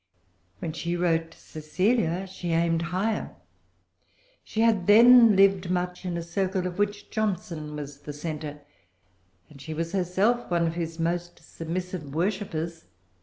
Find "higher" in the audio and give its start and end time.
2.81-3.35